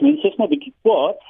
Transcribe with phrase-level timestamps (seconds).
[0.00, 1.20] mense is maar bietjie kwaad.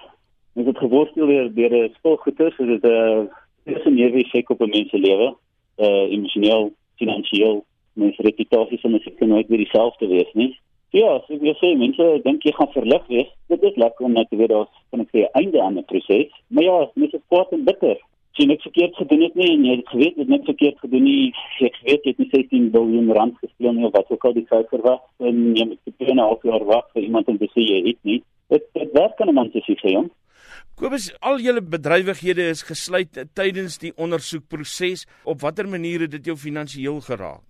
[0.53, 4.51] Mens het geworstel deur deur 'n spulgoeder, so dit 'n uh, is 'n newe effek
[4.51, 5.35] op 'n mens se lewe,
[5.79, 10.59] uh emosioneel, finansiëel, mens reputasie sal net nooit weer dieselfde wees nie.
[10.91, 13.31] Ja, so wil sê mense dink jy gaan verlig wees.
[13.47, 16.31] Dit is lekker om net te weet daar's kan ek sê einde aan 'n proses.
[16.49, 17.99] Maar ja, mense is kwaad en bitter
[18.39, 21.05] jy niks verkeerd gedoen het nie en jy het geweet jy het niks verkeerd gedoen
[21.09, 21.33] nie.
[21.59, 24.47] Jy weet jy het nie 16 miljard rand gesteel nie of wat ook al die
[24.47, 27.39] syfer was en jy moet te twee en 'n half jaar wag vir iemand om
[27.39, 28.23] te sê jy het nie.
[28.49, 30.11] Dit dit werk kan 'n man sê vir hom.
[30.79, 35.07] Kobus, al julle bedrywighede is gesluit tydens die ondersoekproses.
[35.25, 37.43] Op watter maniere het dit jou finansiëel geraak?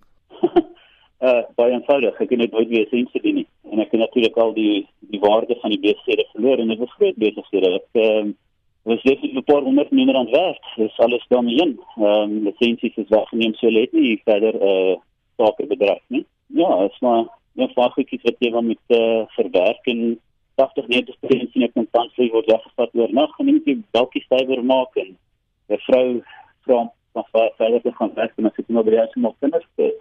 [1.21, 2.19] uh baie eenvoudig.
[2.19, 3.47] Ek het net nooit weer sien se nie.
[3.71, 6.95] En ek het natuurlik al die die waarde van die besighede verloor en dit was
[6.97, 7.73] groot besighede.
[7.79, 8.33] Ek ehm uh,
[8.89, 10.63] was dit 'n paar honderd miljoen rand werd.
[10.75, 11.79] Dis alles daarmee in.
[11.97, 14.95] Ehm um, lisensies is weggeneem so let nie verder 'n uh,
[15.37, 16.25] sake bedryf nie.
[16.47, 20.19] Ja, is maar net vaartjies wat jy van met uh, verwerk en
[20.59, 24.63] 80 net spesifiek in 'n kontantvloei word weggevat oor nag en net die dalkie stywer
[24.63, 25.17] maak en
[25.69, 26.21] 'n vrou
[26.65, 26.79] vra
[27.13, 29.91] van verder te gaan werk en as ek nou by die huis moet kinders hê.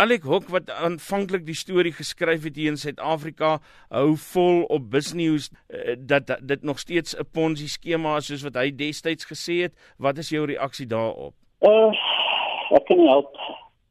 [0.00, 3.58] Alec Hoek wat aanvanklik die storie geskryf het hier in Suid-Afrika
[3.92, 8.56] hou vol op Business uh, dat, dit nog steeds 'n Ponzi skema is soos wat
[8.56, 9.74] hy destyds gesê het.
[9.98, 11.34] Wat is jou reaksie daarop?
[11.60, 11.92] Uh
[12.70, 13.36] ek kan nie help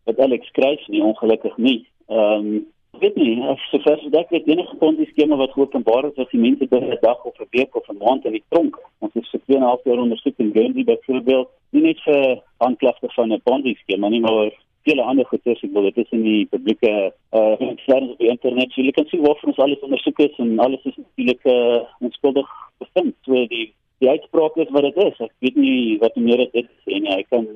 [0.06, 1.88] wat Alec skryf nie ongelukkig nie.
[2.08, 2.68] Ehm um,
[3.00, 6.42] weet nie of so vers dat ek enige Ponzi skema wat geopenbaar is as die
[6.42, 8.76] mense binne 'n dag of 'n week of 'n maand in die tronk.
[9.00, 12.42] Ons het vir 2 en 'n half jaar ondersoek in Guernsey byvoorbeeld nie net vir
[12.58, 14.52] aanklagte van 'n Ponzi skema nie maar
[14.84, 15.64] vele ander goeders.
[15.64, 18.74] Ek wil dit is in die publieke uh op die internet.
[18.76, 22.48] Jy kan sien waarvan ons alles ondersoek is en alles is natuurlik uh, onskuldig
[22.78, 23.16] bevind.
[23.26, 25.20] So die die uitspraak is wat dit is.
[25.20, 27.48] Ek weet nie wat meer dit is en ek kan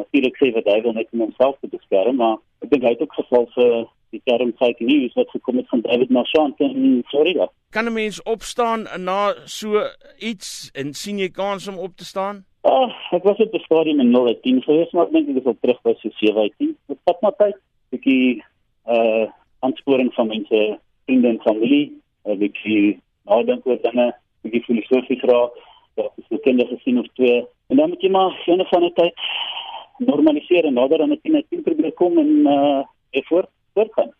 [0.00, 3.02] natuurlik sê wat hy wil net om homself te beskerm maar ek dink hy het
[3.04, 3.74] ook geval vir
[4.10, 8.22] die term fake news wat gekom het van David Marchant in Florida kan 'n mens
[8.22, 9.82] opstaan na so
[10.18, 14.00] iets en sien jy kans om op te staan Ah, ek was op die stadium
[14.00, 16.74] in 010 gewees, maar ek dink ek is al terug by so 710.
[16.92, 17.56] Dit vat maar tyd.
[17.56, 18.42] 'n Bietjie
[18.86, 19.26] uh
[19.64, 20.60] aansporing van mense,
[21.04, 21.92] vriende en familie,
[22.28, 25.48] 'n bietjie nadenk oor dinge, 'n bietjie filosofie vra,
[25.96, 27.46] dat jy kinders gesien of twee.
[27.68, 29.16] En dan moet jy maar gene van die tyd
[29.98, 33.48] normaliseer en nader aan 'n 10 probeer kom en uh effe
[33.88, 34.12] fuerzan